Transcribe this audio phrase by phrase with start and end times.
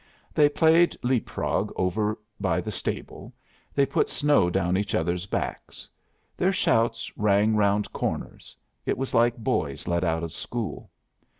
[0.33, 3.35] They played leap frog over by the stable,
[3.75, 5.87] they put snow down each other's backs.
[6.35, 10.89] Their shouts rang round corners; it was like boys let out of school.